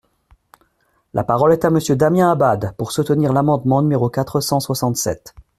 [1.13, 5.35] La parole est à Monsieur Damien Abad, pour soutenir l’amendement numéro quatre cent soixante-sept.